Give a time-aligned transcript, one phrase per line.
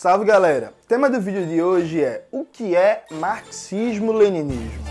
[0.00, 0.72] Salve galera!
[0.84, 4.84] O tema do vídeo de hoje é o que é marxismo-leninismo?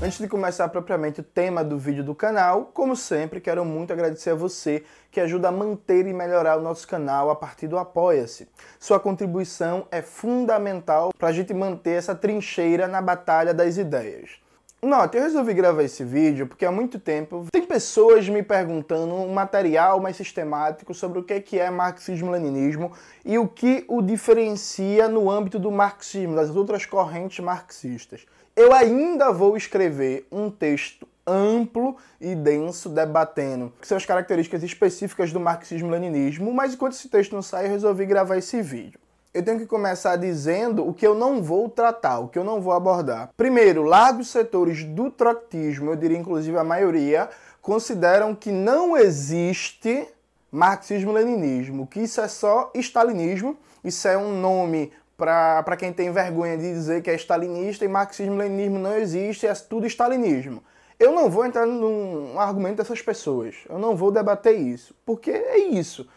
[0.00, 4.30] Antes de começar propriamente o tema do vídeo do canal, como sempre, quero muito agradecer
[4.30, 8.48] a você que ajuda a manter e melhorar o nosso canal a partir do Apoia-se.
[8.78, 14.38] Sua contribuição é fundamental para a gente manter essa trincheira na batalha das ideias.
[14.80, 19.34] Note, eu resolvi gravar esse vídeo porque há muito tempo tem pessoas me perguntando um
[19.34, 22.92] material mais sistemático sobre o que é marxismo-leninismo
[23.24, 28.24] e o que o diferencia no âmbito do marxismo, das outras correntes marxistas.
[28.54, 35.32] Eu ainda vou escrever um texto amplo e denso debatendo que são as características específicas
[35.32, 39.00] do marxismo-leninismo, mas enquanto esse texto não sai, eu resolvi gravar esse vídeo
[39.32, 42.60] eu tenho que começar dizendo o que eu não vou tratar, o que eu não
[42.60, 43.30] vou abordar.
[43.36, 47.28] Primeiro, largos setores do troctismo, eu diria inclusive a maioria,
[47.60, 50.08] consideram que não existe
[50.50, 56.62] marxismo-leninismo, que isso é só stalinismo, isso é um nome para quem tem vergonha de
[56.62, 60.62] dizer que é stalinista e marxismo-leninismo não existe, é tudo stalinismo.
[60.98, 65.58] Eu não vou entrar num argumento dessas pessoas, eu não vou debater isso, porque é
[65.58, 66.08] isso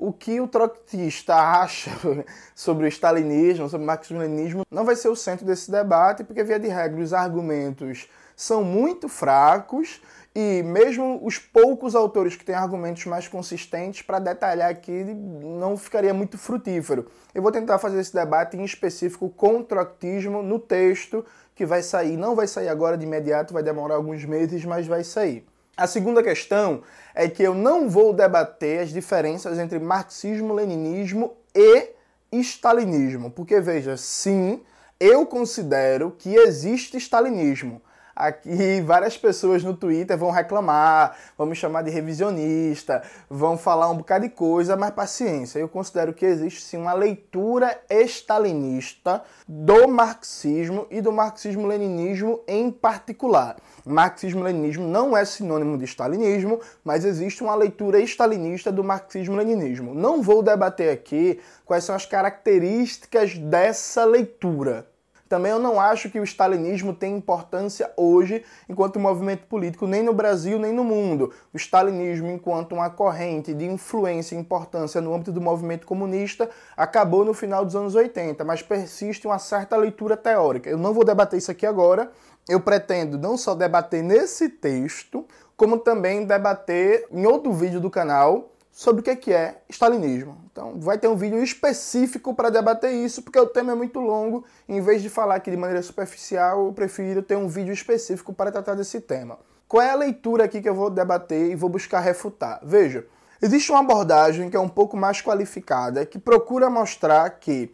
[0.00, 1.90] o que o trotskista acha
[2.56, 6.58] sobre o stalinismo, sobre o marxismo-leninismo, não vai ser o centro desse debate, porque, via
[6.58, 10.00] de regra, os argumentos são muito fracos
[10.34, 16.14] e mesmo os poucos autores que têm argumentos mais consistentes para detalhar aqui não ficaria
[16.14, 17.06] muito frutífero.
[17.34, 21.22] Eu vou tentar fazer esse debate em específico com o trotskismo no texto
[21.54, 22.16] que vai sair.
[22.16, 25.44] Não vai sair agora de imediato, vai demorar alguns meses, mas vai sair.
[25.80, 26.82] A segunda questão
[27.14, 31.94] é que eu não vou debater as diferenças entre marxismo, leninismo e
[32.32, 34.60] stalinismo, porque veja, sim,
[35.00, 37.80] eu considero que existe stalinismo.
[38.20, 43.96] Aqui várias pessoas no Twitter vão reclamar, vão me chamar de revisionista, vão falar um
[43.96, 45.58] bocado de coisa, mas paciência.
[45.58, 53.56] Eu considero que existe sim uma leitura estalinista do marxismo e do marxismo-leninismo em particular.
[53.86, 59.94] Marxismo-leninismo não é sinônimo de stalinismo, mas existe uma leitura estalinista do marxismo-leninismo.
[59.94, 64.89] Não vou debater aqui quais são as características dessa leitura.
[65.30, 70.12] Também eu não acho que o stalinismo tem importância hoje enquanto movimento político, nem no
[70.12, 71.32] Brasil, nem no mundo.
[71.54, 77.24] O stalinismo, enquanto uma corrente de influência e importância no âmbito do movimento comunista, acabou
[77.24, 80.68] no final dos anos 80, mas persiste uma certa leitura teórica.
[80.68, 82.10] Eu não vou debater isso aqui agora.
[82.48, 85.24] Eu pretendo não só debater nesse texto,
[85.56, 90.38] como também debater em outro vídeo do canal sobre o que é stalinismo.
[90.50, 94.42] Então, vai ter um vídeo específico para debater isso, porque o tema é muito longo.
[94.66, 98.50] Em vez de falar aqui de maneira superficial, eu prefiro ter um vídeo específico para
[98.50, 99.38] tratar desse tema.
[99.68, 102.58] Qual é a leitura aqui que eu vou debater e vou buscar refutar?
[102.62, 103.06] Veja,
[103.42, 107.70] existe uma abordagem que é um pouco mais qualificada, que procura mostrar que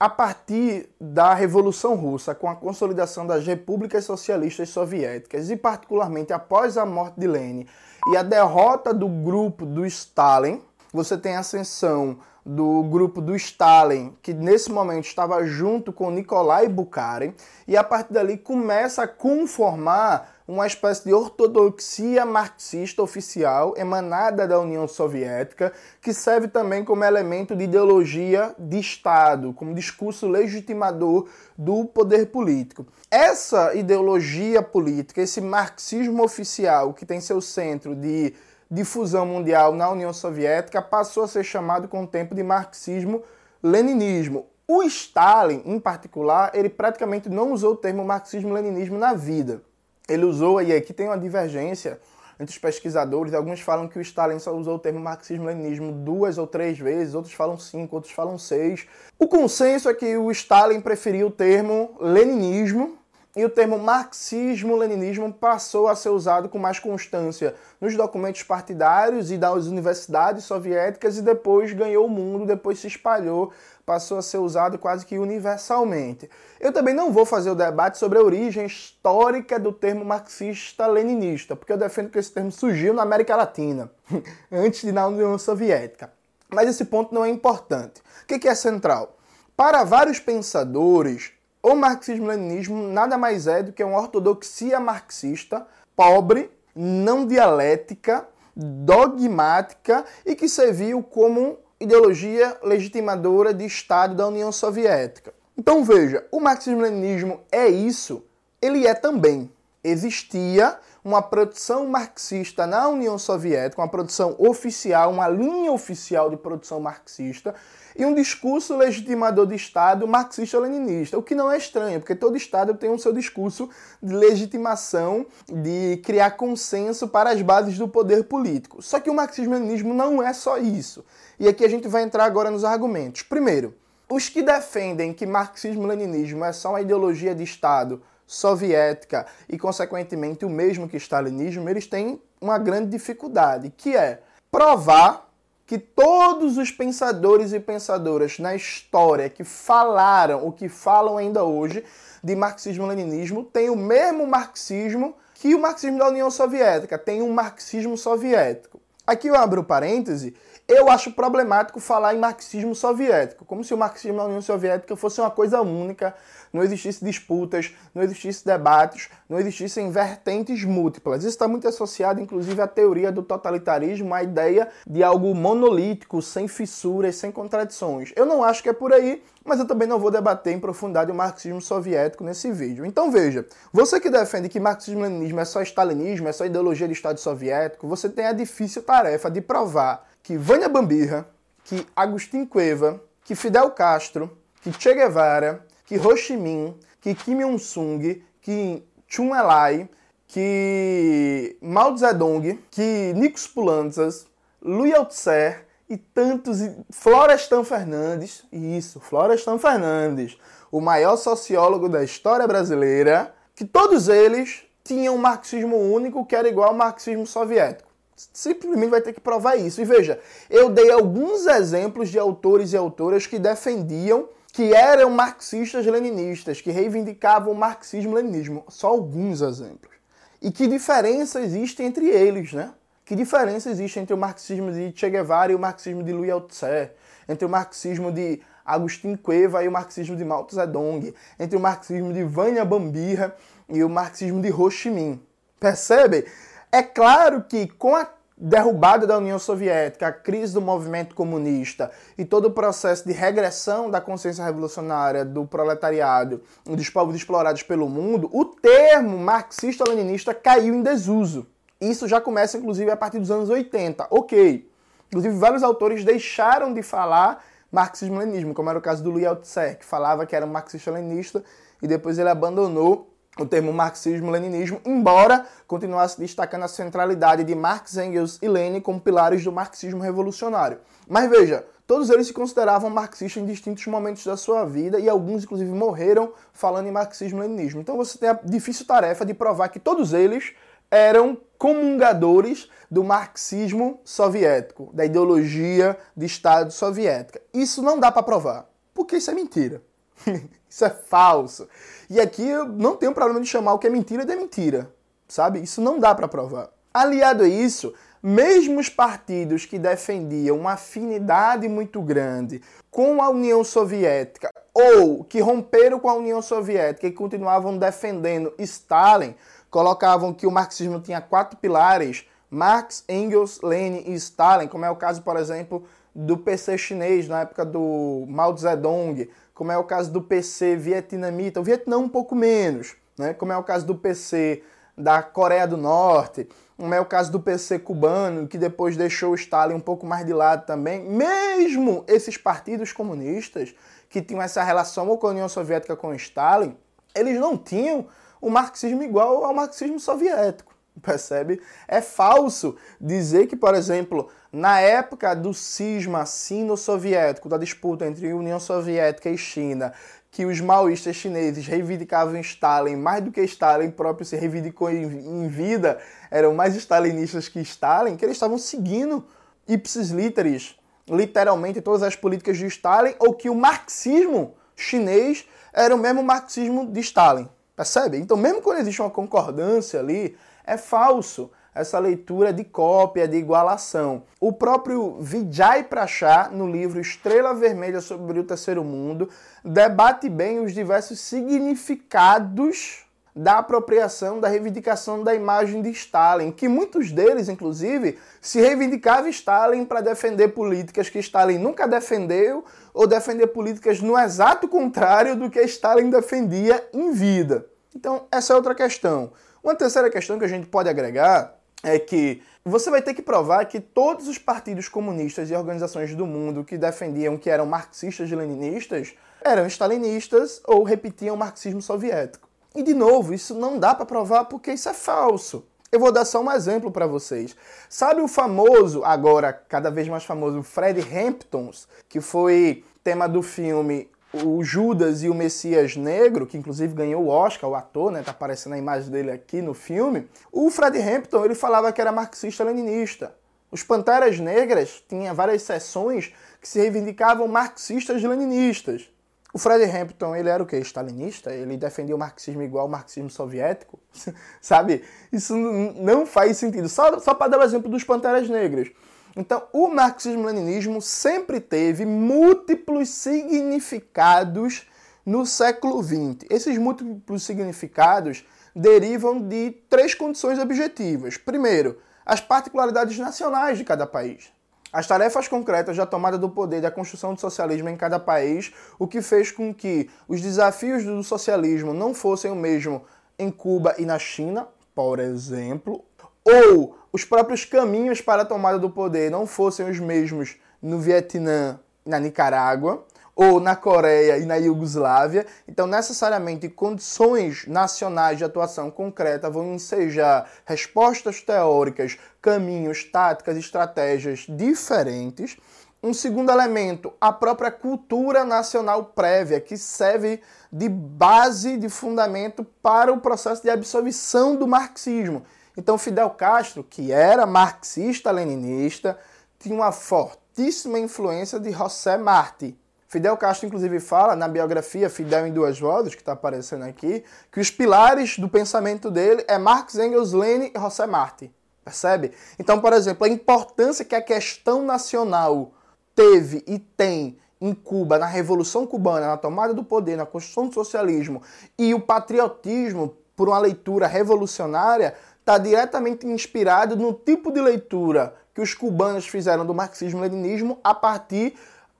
[0.00, 6.78] a partir da Revolução Russa, com a consolidação das repúblicas socialistas soviéticas e particularmente após
[6.78, 7.66] a morte de Lenin
[8.10, 14.16] e a derrota do grupo do Stalin, você tem a ascensão do grupo do Stalin,
[14.22, 17.34] que nesse momento estava junto com Nikolai Bukharin,
[17.68, 24.58] e a partir dali começa a conformar uma espécie de ortodoxia marxista oficial emanada da
[24.58, 31.84] União Soviética, que serve também como elemento de ideologia de Estado, como discurso legitimador do
[31.84, 32.84] poder político.
[33.08, 38.34] Essa ideologia política, esse marxismo oficial que tem seu centro de
[38.68, 44.46] difusão mundial na União Soviética, passou a ser chamado com o tempo de marxismo-leninismo.
[44.66, 49.62] O Stalin, em particular, ele praticamente não usou o termo marxismo-leninismo na vida.
[50.10, 52.00] Ele usou, e aqui tem uma divergência
[52.40, 56.46] entre os pesquisadores, alguns falam que o Stalin só usou o termo marxismo-leninismo duas ou
[56.46, 58.86] três vezes, outros falam cinco, outros falam seis.
[59.18, 62.98] O consenso é que o Stalin preferiu o termo leninismo,
[63.36, 69.38] e o termo marxismo-leninismo passou a ser usado com mais constância nos documentos partidários e
[69.38, 73.52] das universidades soviéticas e depois ganhou o mundo, depois se espalhou,
[73.86, 76.28] passou a ser usado quase que universalmente.
[76.58, 81.72] Eu também não vou fazer o debate sobre a origem histórica do termo marxista-leninista, porque
[81.72, 83.90] eu defendo que esse termo surgiu na América Latina,
[84.50, 86.12] antes de na União Soviética.
[86.48, 88.02] Mas esse ponto não é importante.
[88.22, 89.16] O que é central?
[89.56, 97.26] Para vários pensadores, o marxismo-leninismo nada mais é do que uma ortodoxia marxista pobre, não
[97.26, 98.26] dialética,
[98.56, 105.32] dogmática e que serviu como ideologia legitimadora de Estado da União Soviética.
[105.56, 108.24] Então veja, o marxismo-leninismo é isso?
[108.60, 109.50] Ele é também.
[109.82, 116.80] existia uma produção marxista na União Soviética, uma produção oficial, uma linha oficial de produção
[116.80, 117.54] marxista,
[117.96, 122.74] e um discurso legitimador de Estado marxista-leninista, o que não é estranho, porque todo Estado
[122.74, 123.68] tem o seu discurso
[124.02, 128.80] de legitimação, de criar consenso para as bases do poder político.
[128.80, 131.04] Só que o marxismo-leninismo não é só isso.
[131.38, 133.22] E aqui a gente vai entrar agora nos argumentos.
[133.22, 133.74] Primeiro,
[134.08, 140.48] os que defendem que marxismo-leninismo é só uma ideologia de Estado soviética e, consequentemente, o
[140.48, 144.22] mesmo que stalinismo, eles têm uma grande dificuldade, que é
[144.52, 145.28] provar
[145.66, 151.84] que todos os pensadores e pensadoras na história que falaram, o que falam ainda hoje,
[152.22, 157.96] de marxismo-leninismo, têm o mesmo marxismo que o marxismo da União Soviética, tem um marxismo
[157.96, 158.80] soviético.
[159.04, 160.36] Aqui eu abro parêntese,
[160.70, 165.20] eu acho problemático falar em marxismo soviético, como se o marxismo da União Soviética fosse
[165.20, 166.14] uma coisa única,
[166.52, 171.22] não existisse disputas, não existisse debates, não existissem vertentes múltiplas.
[171.22, 176.46] Isso está muito associado, inclusive, à teoria do totalitarismo, à ideia de algo monolítico, sem
[176.46, 178.12] fissuras, sem contradições.
[178.14, 181.10] Eu não acho que é por aí, mas eu também não vou debater em profundidade
[181.10, 182.84] o marxismo soviético nesse vídeo.
[182.84, 187.18] Então veja, você que defende que marxismo-leninismo é só stalinismo, é só ideologia de Estado
[187.18, 191.28] soviético, você tem a difícil tarefa de provar que Vânia Bambirra,
[191.64, 197.40] que Agustin Cueva, que Fidel Castro, que Che Guevara, que Ho Chi Minh, que Kim
[197.40, 199.88] Il-sung, que Chun Elai,
[200.26, 204.26] que Mao Zedong, que Nikos Pulantzas,
[204.62, 205.56] Lu Yao-tse
[205.88, 206.58] e tantos...
[206.90, 210.38] Florestan Fernandes, isso, Florestan Fernandes,
[210.70, 216.48] o maior sociólogo da história brasileira, que todos eles tinham um marxismo único que era
[216.48, 217.89] igual ao marxismo soviético.
[218.32, 219.80] Simplesmente vai ter que provar isso.
[219.80, 226.60] E veja, eu dei alguns exemplos de autores e autoras que defendiam que eram marxistas-leninistas,
[226.60, 228.64] que reivindicavam o marxismo-leninismo.
[228.68, 229.94] Só alguns exemplos.
[230.42, 232.72] E que diferença existe entre eles, né?
[233.04, 236.90] Que diferença existe entre o marxismo de Che Guevara e o marxismo de Lu Yao-tse?
[237.28, 241.12] Entre o marxismo de Agustin Cueva e o marxismo de Mao Zedong?
[241.38, 243.36] Entre o marxismo de Vânia Bambirra
[243.68, 245.20] e o marxismo de Ho Chi Minh?
[245.58, 246.26] Percebe?
[246.72, 252.24] É claro que com a derrubada da União Soviética, a crise do movimento comunista e
[252.24, 257.88] todo o processo de regressão da consciência revolucionária do proletariado e dos povos explorados pelo
[257.88, 261.46] mundo, o termo marxista-leninista caiu em desuso.
[261.80, 264.06] Isso já começa, inclusive, a partir dos anos 80.
[264.08, 264.70] Ok.
[265.08, 269.84] Inclusive, vários autores deixaram de falar marxismo-leninismo, como era o caso do Liu Tse, que
[269.84, 271.42] falava que era um marxista-leninista
[271.82, 273.12] e depois ele abandonou
[273.44, 279.44] o termo marxismo-leninismo, embora continuasse destacando a centralidade de Marx, Engels e Lenin como pilares
[279.44, 280.78] do marxismo revolucionário.
[281.08, 285.44] Mas veja, todos eles se consideravam marxistas em distintos momentos da sua vida e alguns,
[285.44, 287.80] inclusive, morreram falando em marxismo-leninismo.
[287.80, 290.52] Então você tem a difícil tarefa de provar que todos eles
[290.90, 297.40] eram comungadores do marxismo soviético, da ideologia de Estado soviética.
[297.54, 299.82] Isso não dá para provar, porque isso é mentira.
[300.70, 301.68] Isso é falso.
[302.10, 304.92] E aqui eu não tenho problema de chamar o que é mentira de mentira,
[305.28, 305.62] sabe?
[305.62, 306.70] Isso não dá para provar.
[306.92, 312.60] Aliado a isso, mesmo os partidos que defendiam uma afinidade muito grande
[312.90, 319.36] com a União Soviética ou que romperam com a União Soviética e continuavam defendendo Stalin,
[319.70, 324.96] colocavam que o marxismo tinha quatro pilares: Marx, Engels, Lenin e Stalin, como é o
[324.96, 330.10] caso, por exemplo, do PC chinês na época do Mao Zedong, como é o caso
[330.10, 333.34] do PC vietnamita, o Vietnã um pouco menos, né?
[333.34, 334.62] como é o caso do PC
[334.96, 336.48] da Coreia do Norte,
[336.78, 340.24] como é o caso do PC cubano, que depois deixou o Stalin um pouco mais
[340.24, 341.04] de lado também.
[341.04, 343.74] Mesmo esses partidos comunistas,
[344.08, 346.74] que tinham essa relação com a União Soviética com Stalin,
[347.14, 348.06] eles não tinham
[348.40, 350.69] o marxismo igual ao marxismo soviético
[351.02, 351.60] percebe?
[351.88, 358.60] É falso dizer que, por exemplo, na época do cisma sino-soviético, da disputa entre União
[358.60, 359.92] Soviética e China,
[360.30, 365.98] que os maoístas chineses reivindicavam Stalin mais do que Stalin próprio se reivindicou em, vida,
[366.30, 369.24] eram mais stalinistas que Stalin, que eles estavam seguindo
[369.66, 370.76] ipsis literis,
[371.08, 376.86] literalmente todas as políticas de Stalin, ou que o marxismo chinês era o mesmo marxismo
[376.86, 377.48] de Stalin.
[377.74, 378.18] Percebe?
[378.18, 380.36] Então, mesmo quando existe uma concordância ali,
[380.66, 384.24] é falso essa leitura de cópia, de igualação.
[384.40, 389.28] O próprio Vijay Prachá, no livro Estrela Vermelha sobre o Terceiro Mundo,
[389.64, 397.12] debate bem os diversos significados da apropriação, da reivindicação da imagem de Stalin, que muitos
[397.12, 404.00] deles, inclusive, se reivindicava Stalin para defender políticas que Stalin nunca defendeu ou defender políticas
[404.00, 407.66] no exato contrário do que Stalin defendia em vida.
[407.94, 409.32] Então, essa é outra questão.
[409.62, 413.64] Uma terceira questão que a gente pode agregar é que você vai ter que provar
[413.66, 418.34] que todos os partidos comunistas e organizações do mundo que defendiam que eram marxistas e
[418.34, 422.48] leninistas eram stalinistas ou repetiam o marxismo soviético.
[422.74, 425.66] E de novo, isso não dá para provar porque isso é falso.
[425.92, 427.56] Eu vou dar só um exemplo para vocês.
[427.88, 434.08] Sabe o famoso, agora cada vez mais famoso, Fred Hamptons, que foi tema do filme
[434.32, 438.30] o Judas e o Messias Negro, que inclusive ganhou o Oscar, o ator, né, tá
[438.30, 440.28] aparecendo a imagem dele aqui no filme.
[440.52, 443.34] O Fred Hampton, ele falava que era marxista-leninista.
[443.70, 449.10] Os Panteras Negras tinham várias sessões que se reivindicavam marxistas-leninistas.
[449.52, 450.78] O Fred Hampton, ele era o quê?
[450.78, 451.52] Stalinista?
[451.52, 453.98] Ele defendia o marxismo igual ao marxismo soviético?
[454.60, 455.02] Sabe?
[455.32, 456.88] Isso não faz sentido.
[456.88, 458.90] Só, só para dar o exemplo dos Panteras Negras.
[459.36, 464.88] Então, o marxismo-leninismo sempre teve múltiplos significados
[465.24, 466.46] no século XX.
[466.50, 468.44] Esses múltiplos significados
[468.74, 471.36] derivam de três condições objetivas.
[471.36, 474.52] Primeiro, as particularidades nacionais de cada país.
[474.92, 478.72] As tarefas concretas da tomada do poder e da construção do socialismo em cada país,
[478.98, 483.04] o que fez com que os desafios do socialismo não fossem o mesmo
[483.38, 486.04] em Cuba e na China, por exemplo,
[486.44, 491.78] ou os próprios caminhos para a tomada do poder não fossem os mesmos no Vietnã
[492.04, 493.04] na Nicarágua,
[493.34, 495.46] ou na Coreia e na Iugoslávia.
[495.66, 505.56] Então, necessariamente, condições nacionais de atuação concreta vão ensejar respostas teóricas, caminhos, táticas, estratégias diferentes.
[506.02, 513.10] Um segundo elemento, a própria cultura nacional prévia, que serve de base, de fundamento para
[513.10, 515.44] o processo de absorção do marxismo.
[515.76, 519.18] Então, Fidel Castro, que era marxista-leninista,
[519.58, 522.78] tinha uma fortíssima influência de José Martí.
[523.06, 527.60] Fidel Castro, inclusive, fala na biografia Fidel em Duas Vozes, que está aparecendo aqui, que
[527.60, 531.52] os pilares do pensamento dele é Marx, Engels, Lenin e José Martí.
[531.84, 532.32] Percebe?
[532.58, 535.72] Então, por exemplo, a importância que a questão nacional
[536.14, 540.74] teve e tem em Cuba, na Revolução Cubana, na tomada do poder, na construção do
[540.74, 541.42] socialismo
[541.78, 548.60] e o patriotismo por uma leitura revolucionária está diretamente inspirado no tipo de leitura que
[548.60, 551.54] os cubanos fizeram do marxismo-leninismo a partir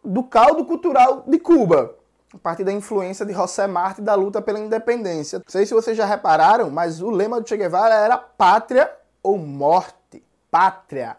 [0.04, 1.94] do caldo cultural de Cuba,
[2.32, 5.38] a partir da influência de José Martí da luta pela independência.
[5.38, 8.90] Não sei se vocês já repararam, mas o lema do Che Guevara era pátria
[9.22, 10.22] ou morte.
[10.50, 11.16] Pátria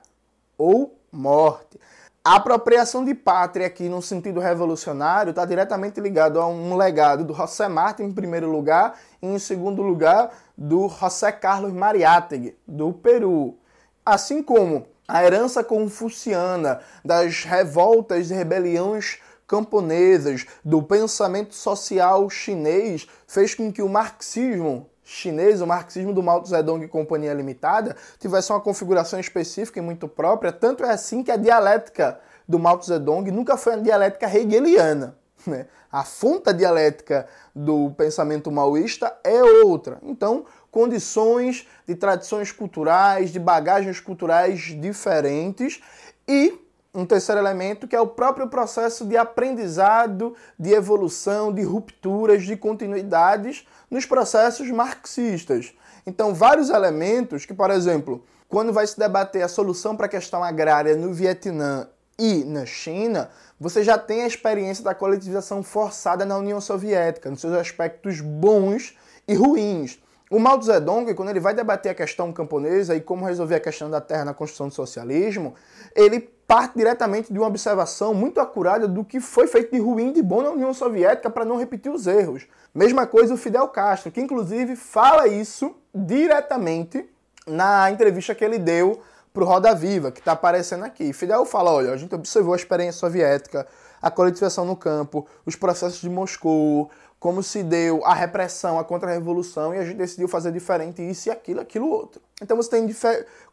[0.57, 1.79] ou morte.
[2.23, 7.33] A apropriação de pátria aqui no sentido revolucionário está diretamente ligado a um legado do
[7.33, 13.57] José Martí em primeiro lugar e em segundo lugar do José Carlos Mariátegui, do Peru.
[14.05, 23.55] Assim como a herança confuciana das revoltas e rebeliões camponesas, do pensamento social chinês, fez
[23.55, 28.61] com que o marxismo chinês, o marxismo do Mao Zedong e Companhia Limitada, tivesse uma
[28.61, 30.51] configuração específica e muito própria.
[30.51, 35.17] Tanto é assim que a dialética do Mao Zedong nunca foi a dialética hegeliana.
[35.45, 35.65] Né?
[35.91, 39.99] A fonte dialética do pensamento maoísta é outra.
[40.03, 45.81] Então, condições de tradições culturais, de bagagens culturais diferentes
[46.27, 46.57] e
[46.93, 52.57] um terceiro elemento que é o próprio processo de aprendizado, de evolução, de rupturas, de
[52.57, 55.73] continuidades nos processos marxistas.
[56.05, 60.43] Então, vários elementos que, por exemplo, quando vai se debater a solução para a questão
[60.43, 61.87] agrária no Vietnã
[62.21, 67.41] e na China, você já tem a experiência da coletivização forçada na União Soviética, nos
[67.41, 68.95] seus aspectos bons
[69.27, 69.97] e ruins.
[70.29, 73.89] O Mao Zedong, quando ele vai debater a questão camponesa e como resolver a questão
[73.89, 75.55] da terra na construção do socialismo,
[75.95, 80.13] ele parte diretamente de uma observação muito acurada do que foi feito de ruim e
[80.13, 82.45] de bom na União Soviética para não repetir os erros.
[82.71, 87.03] Mesma coisa o Fidel Castro, que inclusive fala isso diretamente
[87.47, 89.01] na entrevista que ele deu
[89.33, 91.13] para o Roda Viva, que está aparecendo aqui.
[91.13, 93.67] Fidel fala: olha, a gente observou a experiência soviética,
[94.01, 99.75] a coletivação no campo, os processos de Moscou, como se deu a repressão, a contra-revolução,
[99.75, 102.19] e a gente decidiu fazer diferente isso e aquilo, aquilo outro.
[102.41, 102.89] Então você tem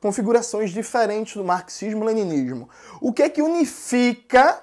[0.01, 2.69] configurações diferentes do marxismo-leninismo.
[3.01, 4.63] O que é que unifica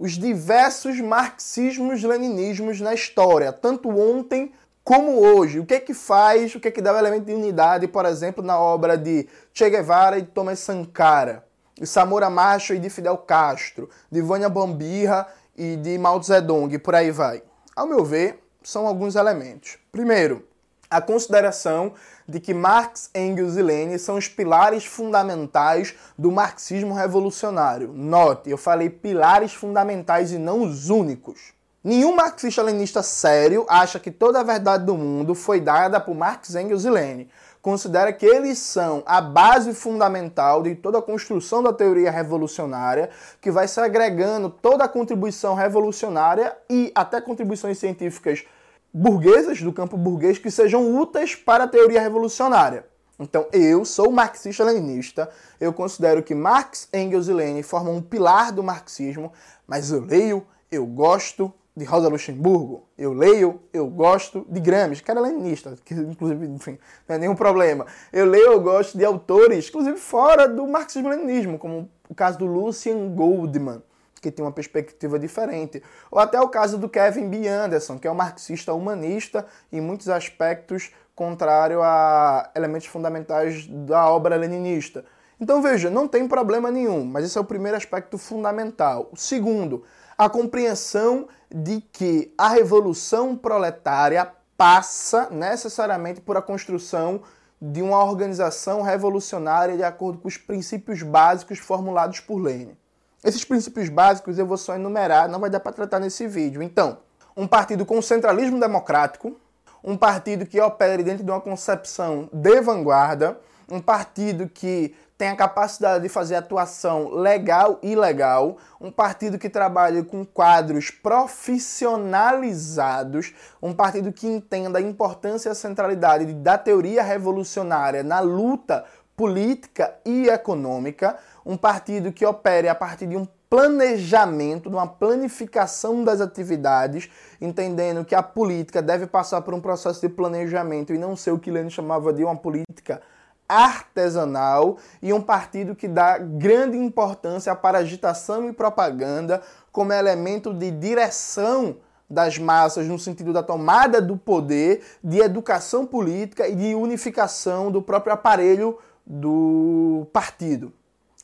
[0.00, 4.50] os diversos marxismos-leninismos na história, tanto ontem
[4.82, 5.60] como hoje?
[5.60, 8.04] O que é que faz, o que é que dá o elemento de unidade, por
[8.06, 11.44] exemplo, na obra de Che Guevara e Thomas Sankara,
[11.74, 16.94] de Samora Macho e de Fidel Castro, de Vânia Bambirra e de Mao Zedong, por
[16.94, 17.42] aí vai?
[17.76, 19.78] Ao meu ver, são alguns elementos.
[19.92, 20.46] Primeiro,
[20.90, 21.94] a consideração
[22.26, 27.92] de que Marx, Engels e Lenin são os pilares fundamentais do marxismo revolucionário.
[27.92, 31.52] Note, eu falei pilares fundamentais e não os únicos.
[31.82, 36.84] Nenhum marxista-leninista sério acha que toda a verdade do mundo foi dada por Marx, Engels
[36.84, 37.28] e Lenin.
[37.62, 43.08] considera que eles são a base fundamental de toda a construção da teoria revolucionária,
[43.40, 48.44] que vai se agregando toda a contribuição revolucionária e até contribuições científicas
[48.92, 52.84] burguesas, do campo burguês, que sejam úteis para a teoria revolucionária.
[53.18, 58.62] Então, eu sou marxista-leninista, eu considero que Marx, Engels e Lenin formam um pilar do
[58.62, 59.32] marxismo,
[59.66, 65.10] mas eu leio, eu gosto, de Rosa Luxemburgo, eu leio, eu gosto de Gramsci, que
[65.10, 67.86] era leninista, que inclusive, enfim, não é nenhum problema.
[68.12, 73.08] Eu leio, eu gosto de autores, inclusive fora do marxismo-leninismo, como o caso do Lucian
[73.14, 73.82] Goldman,
[74.20, 75.82] que tem uma perspectiva diferente.
[76.10, 77.46] Ou até o caso do Kevin B.
[77.46, 84.36] Anderson, que é um marxista humanista em muitos aspectos contrário a elementos fundamentais da obra
[84.36, 85.04] leninista.
[85.40, 89.08] Então veja, não tem problema nenhum, mas esse é o primeiro aspecto fundamental.
[89.12, 89.84] O segundo,
[90.20, 97.22] a compreensão de que a revolução proletária passa necessariamente por a construção
[97.58, 102.76] de uma organização revolucionária de acordo com os princípios básicos formulados por Lenin.
[103.24, 106.62] Esses princípios básicos eu vou só enumerar, não vai dar para tratar nesse vídeo.
[106.62, 106.98] Então,
[107.34, 109.34] um partido com centralismo democrático,
[109.82, 115.36] um partido que opere dentro de uma concepção de vanguarda, um partido que tem a
[115.36, 123.74] capacidade de fazer atuação legal e ilegal, um partido que trabalha com quadros profissionalizados, um
[123.74, 130.26] partido que entenda a importância e a centralidade da teoria revolucionária na luta política e
[130.26, 137.10] econômica, um partido que opere a partir de um planejamento, de uma planificação das atividades,
[137.38, 141.38] entendendo que a política deve passar por um processo de planejamento e não ser o
[141.38, 143.02] que Lenin chamava de uma política
[143.50, 149.42] artesanal e um partido que dá grande importância para agitação e propaganda
[149.72, 151.76] como elemento de direção
[152.08, 157.82] das massas no sentido da tomada do poder, de educação política e de unificação do
[157.82, 160.72] próprio aparelho do partido.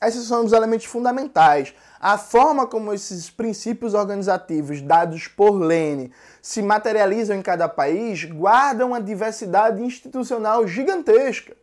[0.01, 1.73] Esses são os elementos fundamentais.
[1.99, 8.89] A forma como esses princípios organizativos dados por Lene se materializam em cada país guardam
[8.89, 11.57] uma diversidade institucional gigantesca.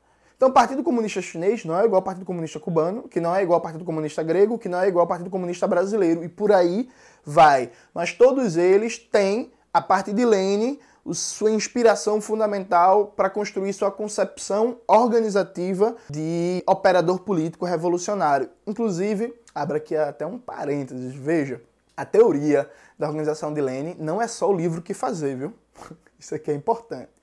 [0.44, 3.42] Então, o Partido Comunista Chinês não é igual ao Partido Comunista Cubano, que não é
[3.42, 6.52] igual ao Partido Comunista Grego, que não é igual ao Partido Comunista Brasileiro, e por
[6.52, 6.90] aí
[7.24, 7.70] vai.
[7.94, 10.78] Mas todos eles têm, a partir de Lene,
[11.14, 18.50] sua inspiração fundamental para construir sua concepção organizativa de operador político revolucionário.
[18.66, 21.62] Inclusive, abra aqui até um parênteses, veja,
[21.96, 25.54] a teoria da organização de Lenin não é só o livro que fazer, viu?
[26.20, 27.13] Isso aqui é importante.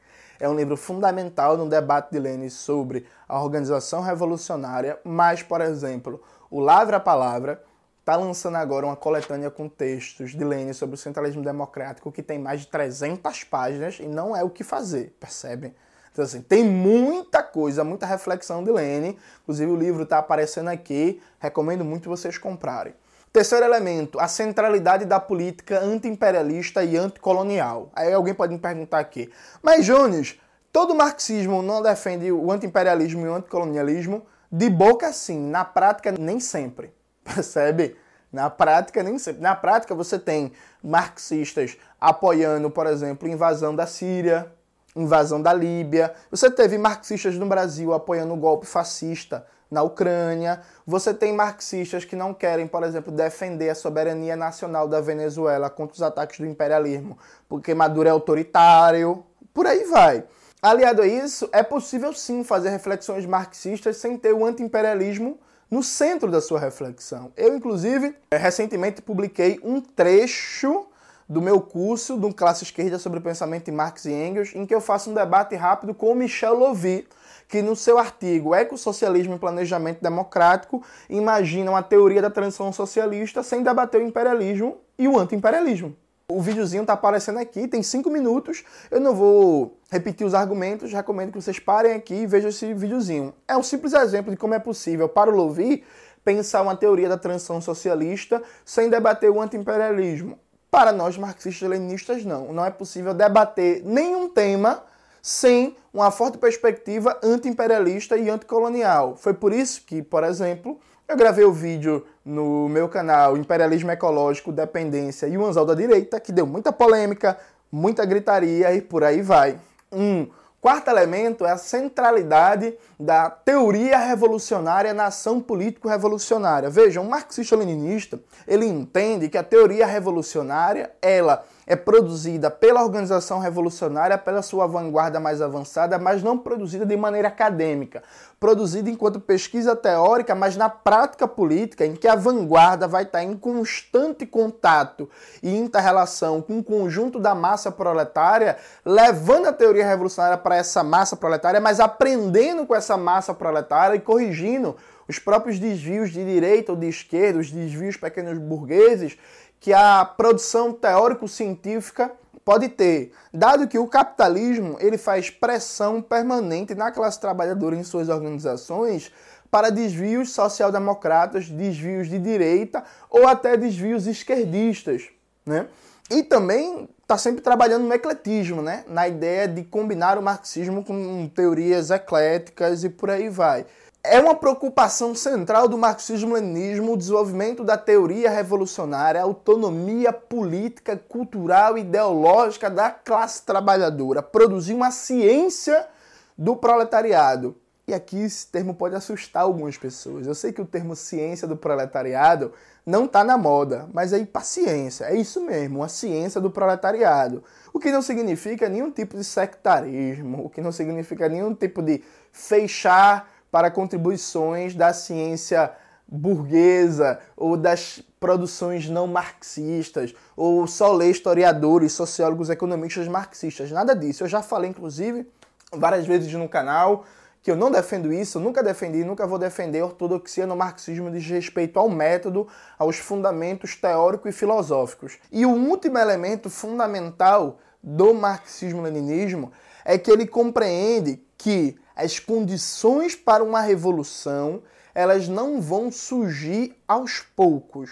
[0.41, 6.19] É um livro fundamental no debate de Lenin sobre a organização revolucionária, mas, por exemplo,
[6.49, 7.63] o Lavra a Palavra
[7.99, 12.39] está lançando agora uma coletânea com textos de Lenin sobre o centralismo democrático que tem
[12.39, 15.75] mais de 300 páginas e não é o que fazer, percebem?
[16.11, 19.15] Então, assim, tem muita coisa, muita reflexão de Lenin.
[19.43, 21.21] Inclusive, o livro está aparecendo aqui.
[21.39, 22.95] Recomendo muito vocês comprarem.
[23.33, 27.89] Terceiro elemento, a centralidade da política anti-imperialista e anticolonial.
[27.95, 29.31] Aí alguém pode me perguntar aqui,
[29.63, 30.37] mas Jones,
[30.69, 34.25] todo marxismo não defende o anti-imperialismo e o anticolonialismo?
[34.51, 36.93] De boca sim, na prática nem sempre.
[37.23, 37.95] Percebe?
[38.33, 39.41] Na prática, nem sempre.
[39.41, 40.51] Na prática, você tem
[40.83, 44.51] marxistas apoiando, por exemplo, invasão da Síria,
[44.93, 46.13] invasão da Líbia.
[46.29, 50.61] Você teve marxistas no Brasil apoiando o golpe fascista na Ucrânia.
[50.85, 55.95] Você tem marxistas que não querem, por exemplo, defender a soberania nacional da Venezuela contra
[55.95, 59.23] os ataques do imperialismo, porque Maduro é autoritário.
[59.53, 60.25] Por aí vai.
[60.61, 65.39] Aliado a isso, é possível sim fazer reflexões marxistas sem ter o anti-imperialismo
[65.71, 67.31] no centro da sua reflexão.
[67.37, 70.85] Eu, inclusive, recentemente publiquei um trecho
[71.31, 74.75] do meu curso do Classe Esquerda sobre o pensamento de Marx e Engels, em que
[74.75, 77.07] eu faço um debate rápido com o Michel Lovy,
[77.47, 83.63] que no seu artigo Ecossocialismo e Planejamento Democrático imagina uma teoria da transição socialista sem
[83.63, 85.95] debater o imperialismo e o anti-imperialismo.
[86.27, 88.65] O videozinho está aparecendo aqui, tem cinco minutos.
[88.89, 93.33] Eu não vou repetir os argumentos, recomendo que vocês parem aqui e vejam esse videozinho.
[93.47, 95.81] É um simples exemplo de como é possível para o Louvi
[96.25, 100.37] pensar uma teoria da transição socialista sem debater o anti-imperialismo.
[100.71, 102.53] Para nós marxistas-leninistas, não.
[102.53, 104.81] Não é possível debater nenhum tema
[105.21, 109.17] sem uma forte perspectiva anti-imperialista e anticolonial.
[109.17, 110.79] Foi por isso que, por exemplo,
[111.09, 116.21] eu gravei o vídeo no meu canal Imperialismo Ecológico, Dependência e o Anzal da Direita,
[116.21, 117.37] que deu muita polêmica,
[117.69, 119.59] muita gritaria e por aí vai.
[119.91, 120.25] Um
[120.61, 126.69] quarto elemento é a centralidade da teoria revolucionária na ação político-revolucionária.
[126.69, 134.17] Veja, um marxista-leninista, ele entende que a teoria revolucionária, ela é produzida pela organização revolucionária,
[134.17, 138.03] pela sua vanguarda mais avançada, mas não produzida de maneira acadêmica.
[138.37, 143.37] Produzida enquanto pesquisa teórica, mas na prática política, em que a vanguarda vai estar em
[143.37, 145.09] constante contato
[145.41, 151.15] e interrelação com o conjunto da massa proletária, levando a teoria revolucionária para essa massa
[151.15, 154.75] proletária, mas aprendendo com essa massa proletária e corrigindo
[155.07, 159.17] os próprios desvios de direita ou de esquerda, os desvios pequenos burgueses
[159.61, 162.11] que a produção teórico-científica
[162.43, 168.09] pode ter, dado que o capitalismo ele faz pressão permanente na classe trabalhadora em suas
[168.09, 169.11] organizações
[169.51, 175.09] para desvios social-democratas, desvios de direita ou até desvios esquerdistas,
[175.45, 175.67] né?
[176.09, 178.83] E também está sempre trabalhando no ecletismo, né?
[178.87, 183.65] Na ideia de combinar o marxismo com teorias ecléticas e por aí vai.
[184.03, 191.77] É uma preocupação central do marxismo-leninismo o desenvolvimento da teoria revolucionária, a autonomia política, cultural
[191.77, 195.87] e ideológica da classe trabalhadora, produzir uma ciência
[196.35, 197.55] do proletariado.
[197.87, 200.25] E aqui esse termo pode assustar algumas pessoas.
[200.25, 205.05] Eu sei que o termo ciência do proletariado não está na moda, mas aí paciência,
[205.05, 207.43] é isso mesmo, uma ciência do proletariado.
[207.71, 212.03] O que não significa nenhum tipo de sectarismo, o que não significa nenhum tipo de
[212.31, 215.71] fechar para contribuições da ciência
[216.07, 223.71] burguesa ou das produções não marxistas ou só ler historiadores, sociólogos, economistas marxistas.
[223.71, 224.23] Nada disso.
[224.23, 225.27] Eu já falei, inclusive,
[225.71, 227.05] várias vezes no canal
[227.43, 231.17] que eu não defendo isso, nunca defendi, nunca vou defender a ortodoxia no marxismo de
[231.17, 235.17] respeito ao método, aos fundamentos teóricos e filosóficos.
[235.31, 239.51] E o último elemento fundamental do marxismo-leninismo
[239.83, 247.19] é que ele compreende que as condições para uma revolução, elas não vão surgir aos
[247.19, 247.91] poucos.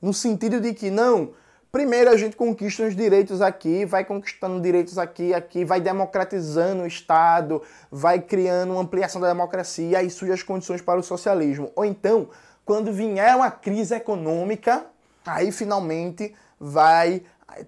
[0.00, 1.32] No sentido de que não,
[1.72, 6.86] primeiro a gente conquista os direitos aqui, vai conquistando direitos aqui, aqui, vai democratizando o
[6.86, 11.72] Estado, vai criando uma ampliação da democracia, aí surgem as condições para o socialismo.
[11.74, 12.28] Ou então,
[12.64, 14.86] quando vier uma crise econômica,
[15.26, 17.22] aí finalmente vai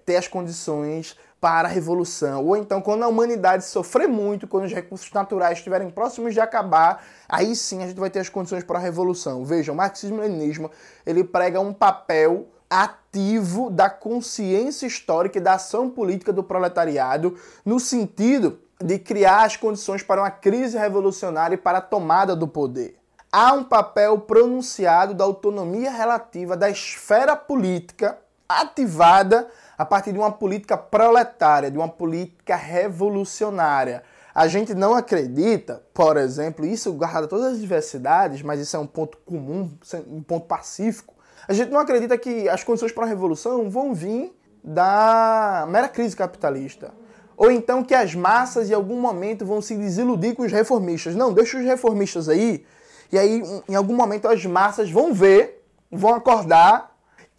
[0.05, 2.45] ter as condições para a revolução.
[2.45, 7.03] Ou então, quando a humanidade sofrer muito, quando os recursos naturais estiverem próximos de acabar,
[7.27, 9.43] aí sim a gente vai ter as condições para a revolução.
[9.43, 10.69] Veja, o marxismo-leninismo,
[11.03, 17.79] ele prega um papel ativo da consciência histórica e da ação política do proletariado no
[17.79, 22.97] sentido de criar as condições para uma crise revolucionária e para a tomada do poder.
[23.31, 29.47] Há um papel pronunciado da autonomia relativa da esfera política ativada
[29.81, 34.03] a partir de uma política proletária, de uma política revolucionária.
[34.33, 38.85] A gente não acredita, por exemplo, isso guarda todas as diversidades, mas isso é um
[38.85, 41.15] ponto comum, é um ponto pacífico.
[41.47, 44.31] A gente não acredita que as condições para a revolução vão vir
[44.63, 46.93] da mera crise capitalista.
[47.35, 51.15] Ou então que as massas em algum momento vão se desiludir com os reformistas.
[51.15, 52.63] Não, deixa os reformistas aí.
[53.11, 56.90] E aí, em algum momento, as massas vão ver, vão acordar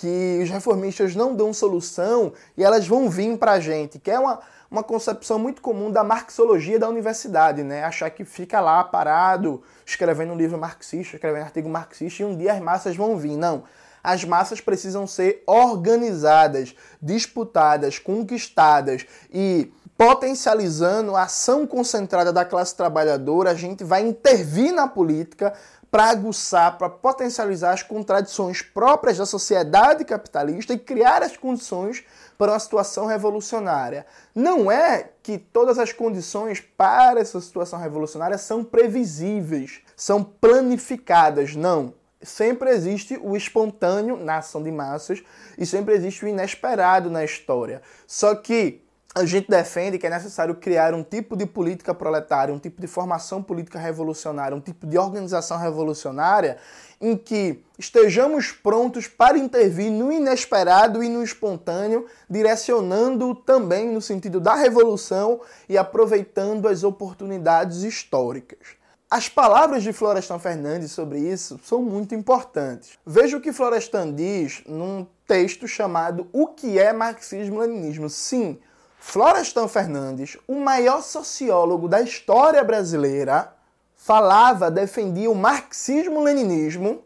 [0.02, 4.18] que os reformistas não dão solução e elas vão vir para a gente, que é
[4.18, 7.84] uma, uma concepção muito comum da marxologia da universidade, né?
[7.84, 12.36] Achar que fica lá parado, escrevendo um livro marxista, escrevendo um artigo marxista e um
[12.36, 13.36] dia as massas vão vir.
[13.36, 13.62] Não.
[14.02, 23.52] As massas precisam ser organizadas, disputadas, conquistadas e potencializando a ação concentrada da classe trabalhadora,
[23.52, 25.54] a gente vai intervir na política
[25.92, 32.02] para aguçar, para potencializar as contradições próprias da sociedade capitalista e criar as condições
[32.38, 34.06] para uma situação revolucionária.
[34.34, 41.92] Não é que todas as condições para essa situação revolucionária são previsíveis, são planificadas, não.
[42.22, 45.22] Sempre existe o espontâneo na ação de massas
[45.58, 47.82] e sempre existe o inesperado na história.
[48.06, 48.82] Só que
[49.14, 52.86] a gente defende que é necessário criar um tipo de política proletária, um tipo de
[52.86, 56.56] formação política revolucionária, um tipo de organização revolucionária
[56.98, 64.40] em que estejamos prontos para intervir no inesperado e no espontâneo, direcionando também no sentido
[64.40, 68.82] da revolução e aproveitando as oportunidades históricas.
[69.10, 72.98] As palavras de Florestan Fernandes sobre isso são muito importantes.
[73.04, 78.08] Veja o que Florestan diz num texto chamado O que é marxismo-leninismo.
[78.08, 78.58] Sim,
[79.04, 83.52] Florestan Fernandes, o maior sociólogo da história brasileira,
[83.96, 87.02] falava, defendia o marxismo-leninismo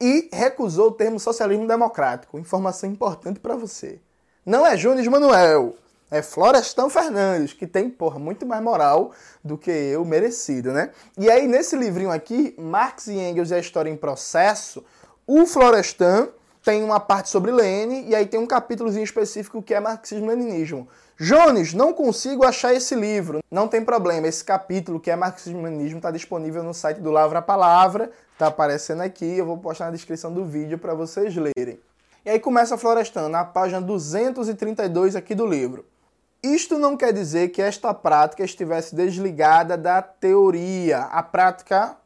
[0.00, 2.38] e recusou o termo socialismo democrático.
[2.38, 4.00] Informação importante para você.
[4.44, 5.76] Não é Júnior Manuel,
[6.10, 9.12] é Florestan Fernandes, que tem, porra, muito mais moral
[9.44, 10.90] do que eu merecido, né?
[11.16, 14.82] E aí, nesse livrinho aqui, Marx e Engels e a História em Processo,
[15.26, 16.30] o Florestan
[16.64, 20.88] tem uma parte sobre Lênin e aí tem um capítulozinho específico que é marxismo-leninismo.
[21.18, 23.38] Jones, não consigo achar esse livro.
[23.48, 28.10] Não tem problema, esse capítulo que é marxismo-leninismo está disponível no site do Lavra Palavra,
[28.32, 31.78] está aparecendo aqui, eu vou postar na descrição do vídeo para vocês lerem.
[32.24, 35.86] E aí começa a Florestan, na página 232 aqui do livro.
[36.42, 41.96] Isto não quer dizer que esta prática estivesse desligada da teoria, a prática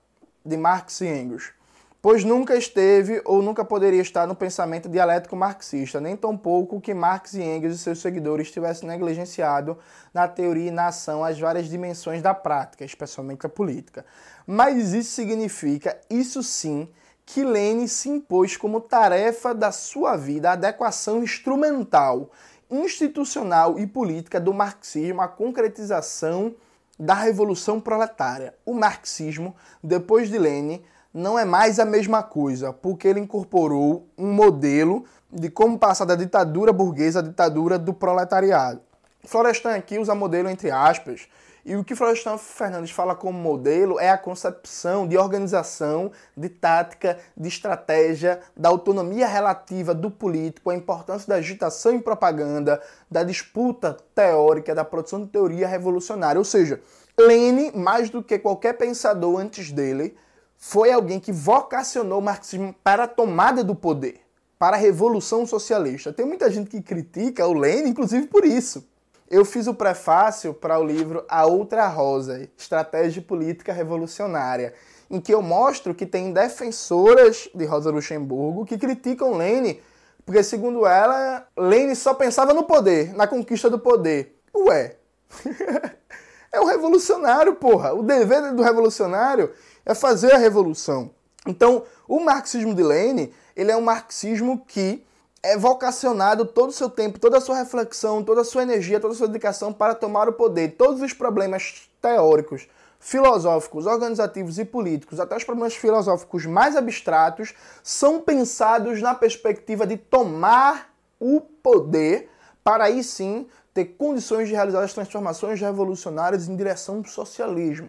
[0.45, 1.58] de Marx e Engels
[2.01, 7.35] pois nunca esteve ou nunca poderia estar no pensamento dialético marxista, nem tampouco que Marx
[7.35, 9.79] e Engels e seus seguidores tivessem negligenciado
[10.15, 14.07] na teoria e na ação as várias dimensões da prática, especialmente a política.
[14.47, 16.89] Mas isso significa, isso sim,
[17.27, 22.31] que Lênin se impôs como tarefa da sua vida a adequação instrumental,
[22.71, 26.55] institucional e política do marxismo à concretização
[26.99, 28.55] da revolução proletária.
[28.65, 30.83] O marxismo, depois de Lênin,
[31.19, 36.15] não é mais a mesma coisa, porque ele incorporou um modelo de como passar da
[36.15, 38.81] ditadura burguesa à ditadura do proletariado.
[39.25, 41.29] Florestan aqui usa modelo entre aspas,
[41.67, 47.19] e o que Florestan Fernandes fala como modelo é a concepção de organização, de tática,
[47.37, 53.97] de estratégia, da autonomia relativa do político, a importância da agitação e propaganda, da disputa
[54.15, 56.39] teórica, da produção de teoria revolucionária.
[56.39, 56.81] Ou seja,
[57.19, 60.17] Lênin, mais do que qualquer pensador antes dele,
[60.59, 64.21] foi alguém que vocacionou o marxismo para a tomada do poder,
[64.59, 66.13] para a revolução socialista.
[66.13, 68.87] Tem muita gente que critica o Lenin, inclusive por isso.
[69.31, 74.75] Eu fiz o prefácio para o livro A Outra Rosa, Estratégia Política Revolucionária,
[75.09, 79.79] em que eu mostro que tem defensoras de Rosa Luxemburgo que criticam Lenin,
[80.27, 84.39] porque segundo ela, Lenin só pensava no poder, na conquista do poder.
[84.55, 84.97] Ué,
[86.53, 87.95] é um revolucionário, porra.
[87.95, 89.53] O dever do revolucionário
[89.89, 91.11] é fazer a revolução.
[91.47, 95.03] Então, o marxismo de Lenin, ele é um marxismo que
[95.43, 99.15] é vocacionado todo o seu tempo, toda a sua reflexão, toda a sua energia, toda
[99.15, 100.77] a sua dedicação para tomar o poder.
[100.77, 102.69] Todos os problemas teóricos,
[103.01, 109.97] filosóficos, organizativos e políticos, até os problemas filosóficos mais abstratos, são pensados na perspectiva de
[109.97, 112.29] tomar o poder
[112.63, 117.89] para aí sim ter condições de realizar as transformações revolucionárias em direção ao socialismo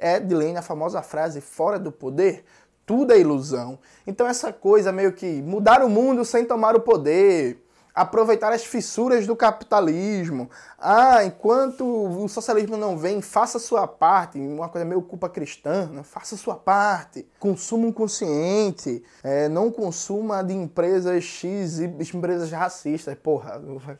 [0.00, 2.44] é de Lenin a famosa frase fora do poder,
[2.84, 3.78] tudo é ilusão.
[4.06, 7.62] Então essa coisa meio que mudar o mundo sem tomar o poder,
[7.94, 10.50] aproveitar as fissuras do capitalismo.
[10.78, 14.38] Ah, enquanto o socialismo não vem, faça sua parte.
[14.38, 16.02] Uma coisa meio culpa cristã, né?
[16.02, 17.26] faça sua parte.
[17.38, 19.02] Consumo consciente.
[19.22, 21.84] É, não consuma de empresas X e
[22.14, 23.14] empresas racistas.
[23.16, 23.98] Porra, não vai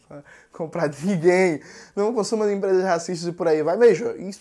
[0.53, 1.61] comprar de ninguém.
[1.95, 3.77] Não consuma de empresas racistas e por aí vai.
[3.77, 4.41] Veja, isso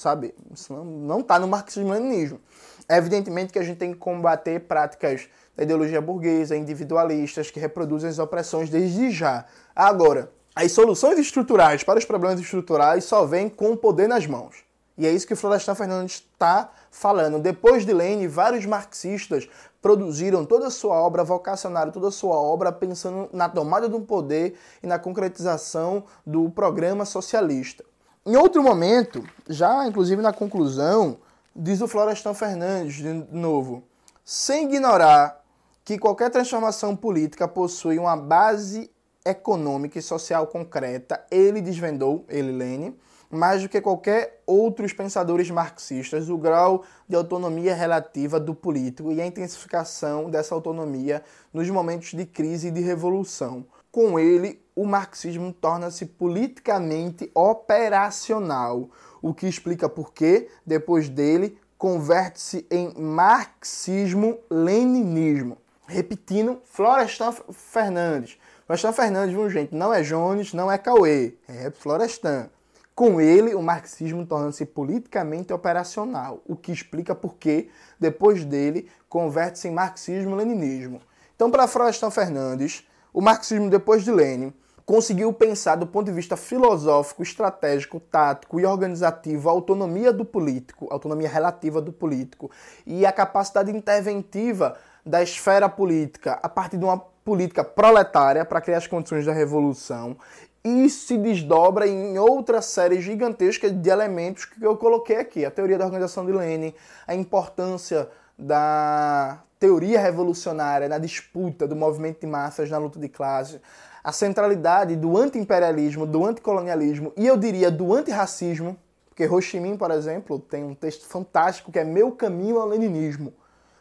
[0.00, 0.34] sabe?
[0.52, 2.40] Isso não está no marxismo-leninismo.
[2.88, 8.08] É evidentemente que a gente tem que combater práticas da ideologia burguesa, individualistas, que reproduzem
[8.08, 9.44] as opressões desde já.
[9.76, 14.64] Agora, as soluções estruturais para os problemas estruturais só vêm com o poder nas mãos.
[14.98, 17.38] E é isso que Florestan Fernandes está falando.
[17.38, 19.48] Depois de Lenin, vários marxistas
[19.80, 24.58] produziram toda a sua obra, vocacionaram toda a sua obra pensando na tomada do poder
[24.82, 27.84] e na concretização do programa socialista.
[28.26, 31.16] Em outro momento, já inclusive na conclusão,
[31.56, 33.82] diz o Florestan Fernandes de novo,
[34.22, 35.42] sem ignorar
[35.82, 38.90] que qualquer transformação política possui uma base
[39.24, 42.94] econômica e social concreta, ele desvendou, ele Lênin,
[43.30, 49.22] mais do que qualquer outros pensadores marxistas, o grau de autonomia relativa do político e
[49.22, 51.22] a intensificação dessa autonomia
[51.54, 53.64] nos momentos de crise e de revolução.
[53.92, 58.88] Com ele, o marxismo torna-se politicamente operacional,
[59.20, 65.58] o que explica por que, depois dele, converte-se em marxismo-leninismo.
[65.86, 68.38] Repetindo, Florestan Fernandes.
[68.64, 69.74] Florestan Fernandes, viu, gente?
[69.74, 72.48] Não é Jones, não é Cauê, é Florestan.
[72.94, 79.66] Com ele, o marxismo torna-se politicamente operacional, o que explica por que, depois dele, converte-se
[79.66, 81.00] em marxismo-leninismo.
[81.34, 84.52] Então, para Florestan Fernandes, o marxismo, depois de Lenin,
[84.90, 90.88] conseguiu pensar do ponto de vista filosófico, estratégico, tático e organizativo a autonomia do político,
[90.90, 92.50] a autonomia relativa do político
[92.84, 98.78] e a capacidade interventiva da esfera política a partir de uma política proletária para criar
[98.78, 100.16] as condições da revolução
[100.64, 105.44] e se desdobra em outra série gigantesca de elementos que eu coloquei aqui.
[105.44, 106.74] A teoria da organização de Lenin,
[107.06, 108.08] a importância
[108.40, 113.60] da teoria revolucionária na disputa do movimento de massas na luta de classe,
[114.02, 118.76] a centralidade do anti-imperialismo, do anticolonialismo e eu diria do antirracismo,
[119.08, 122.66] porque Ho Chi Minh, por exemplo, tem um texto fantástico que é Meu Caminho ao
[122.66, 123.34] Leninismo,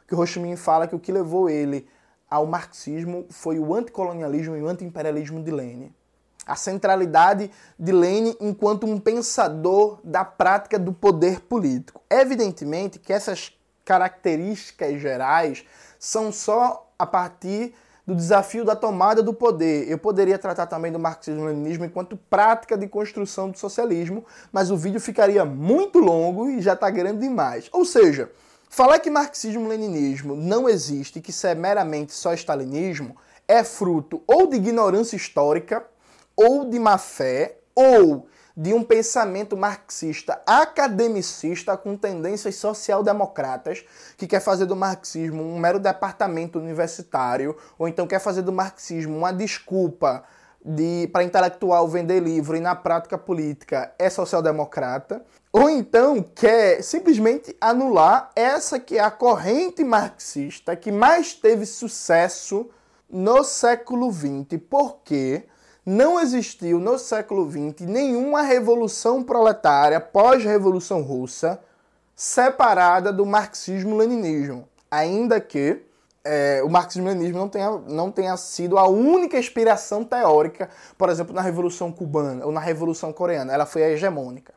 [0.06, 1.88] que Ho Chi Minh fala que o que levou ele
[2.30, 5.94] ao marxismo foi o anticolonialismo e o antiimperialismo de Lenin.
[6.46, 12.02] A centralidade de Lenin enquanto um pensador da prática do poder político.
[12.10, 13.52] Evidentemente que essas
[13.90, 15.66] características gerais
[15.98, 17.74] são só a partir
[18.06, 19.90] do desafio da tomada do poder.
[19.90, 25.02] Eu poderia tratar também do marxismo-leninismo enquanto prática de construção do socialismo, mas o vídeo
[25.02, 27.68] ficaria muito longo e já está grande demais.
[27.72, 28.30] Ou seja,
[28.70, 34.58] falar que marxismo-leninismo não existe, que isso é meramente só stalinismo, é fruto ou de
[34.58, 35.84] ignorância histórica,
[36.36, 38.28] ou de má fé, ou
[38.60, 43.86] de um pensamento marxista academicista com tendências social-democratas,
[44.18, 49.18] que quer fazer do marxismo um mero departamento universitário, ou então quer fazer do marxismo
[49.18, 50.26] uma desculpa
[50.62, 57.56] de para intelectual vender livro e na prática política é social-democrata, ou então quer simplesmente
[57.62, 62.70] anular essa que é a corrente marxista que mais teve sucesso
[63.10, 64.62] no século XX.
[64.70, 65.46] Por quê?
[65.90, 71.60] Não existiu no século XX nenhuma revolução proletária pós-revolução russa
[72.16, 75.82] separada do marxismo-leninismo, ainda que
[76.24, 81.42] é, o marxismo-leninismo não tenha, não tenha sido a única inspiração teórica, por exemplo, na
[81.42, 83.52] Revolução Cubana ou na Revolução Coreana.
[83.52, 84.54] Ela foi a hegemônica.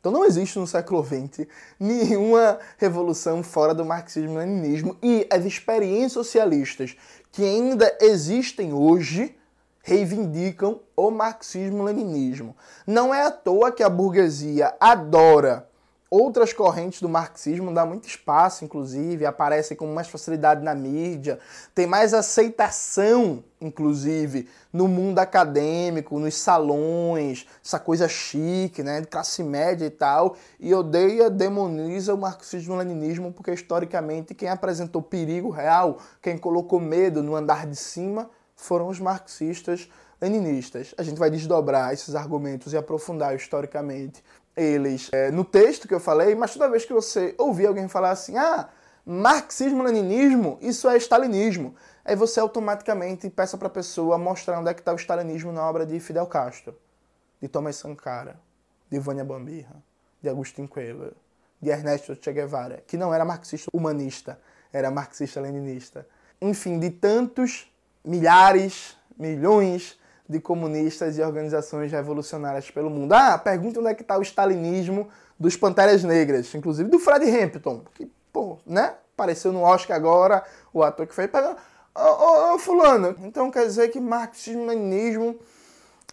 [0.00, 1.46] Então não existe no século XX
[1.78, 6.96] nenhuma revolução fora do marxismo-leninismo e as experiências socialistas
[7.30, 9.36] que ainda existem hoje
[9.82, 12.56] reivindicam o marxismo-leninismo.
[12.86, 15.68] Não é à toa que a burguesia adora
[16.12, 21.38] outras correntes do marxismo, dá muito espaço, inclusive, aparecem com mais facilidade na mídia,
[21.74, 29.42] tem mais aceitação, inclusive, no mundo acadêmico, nos salões, essa coisa chique, né, de classe
[29.42, 36.36] média e tal, e odeia, demoniza o marxismo-leninismo, porque historicamente quem apresentou perigo real, quem
[36.36, 38.28] colocou medo no andar de cima,
[38.64, 39.88] foram os marxistas
[40.20, 40.94] leninistas.
[40.96, 44.22] A gente vai desdobrar esses argumentos e aprofundar historicamente
[44.56, 48.10] eles é, no texto que eu falei, mas toda vez que você ouvir alguém falar
[48.10, 48.68] assim, ah,
[49.04, 54.80] marxismo-leninismo, isso é stalinismo, aí você automaticamente peça para a pessoa mostrar onde é que
[54.80, 56.78] está o stalinismo na obra de Fidel Castro,
[57.40, 58.38] de Thomas Sankara,
[58.90, 59.82] de Vânia Bambirra,
[60.20, 61.16] de Agustin Coelho,
[61.60, 64.38] de Ernesto Che Guevara, que não era marxista humanista,
[64.72, 66.06] era marxista-leninista.
[66.40, 67.71] Enfim, de tantos
[68.04, 73.12] milhares, milhões de comunistas e organizações revolucionárias pelo mundo.
[73.12, 77.82] Ah, pergunta onde é que está o stalinismo dos Panteras Negras, inclusive do Fred Hampton,
[77.94, 78.94] que, pô, né?
[79.14, 81.28] Apareceu no Oscar agora, o ator que fez.
[81.94, 85.38] Ô, ô, ô, fulano, então quer dizer que marxismo-leninismo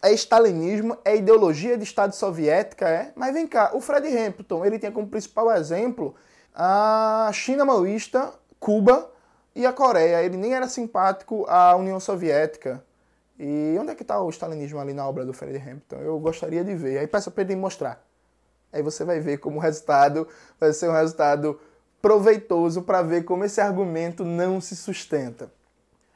[0.01, 3.11] é stalinismo, é ideologia de Estado soviética, é?
[3.15, 6.15] Mas vem cá, o Fred Hampton, ele tinha como principal exemplo
[6.53, 9.09] a China maoísta, Cuba,
[9.59, 12.81] e a Coreia, ele nem era simpático à União Soviética.
[13.37, 15.97] E onde é que está o stalinismo ali na obra do Fred Hampton?
[15.97, 16.97] Eu gostaria de ver.
[16.97, 18.01] Aí peça para ele mostrar.
[18.71, 20.25] Aí você vai ver como o resultado
[20.57, 21.59] vai ser um resultado
[22.01, 25.51] proveitoso para ver como esse argumento não se sustenta.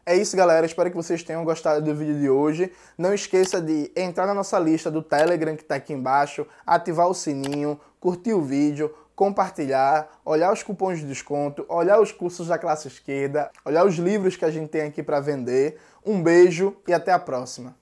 [0.05, 0.65] É isso, galera.
[0.65, 2.71] Espero que vocês tenham gostado do vídeo de hoje.
[2.97, 7.13] Não esqueça de entrar na nossa lista do Telegram que está aqui embaixo, ativar o
[7.13, 12.87] sininho, curtir o vídeo, compartilhar, olhar os cupons de desconto, olhar os cursos da classe
[12.87, 15.77] esquerda, olhar os livros que a gente tem aqui para vender.
[16.05, 17.75] Um beijo e até a próxima.